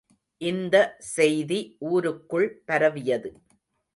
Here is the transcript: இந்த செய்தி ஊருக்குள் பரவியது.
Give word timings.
இந்த 0.41 0.75
செய்தி 1.09 1.59
ஊருக்குள் 1.89 2.47
பரவியது. 2.65 3.31